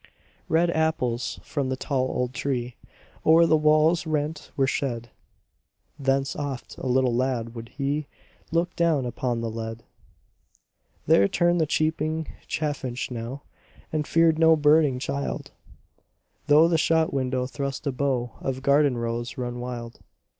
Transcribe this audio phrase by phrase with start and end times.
[0.49, 2.75] Red apples from the tall old tree
[3.23, 5.11] O'er the wall's rent were shed.
[5.99, 8.07] Thence oft, a little lad, would he
[8.51, 9.83] Look down upon the lead.
[11.05, 13.43] There turned the cheeping chaffinch now
[13.93, 15.51] And feared no birding child;
[16.47, 19.99] Through the shot window thrust a bough Of garden rose run wild.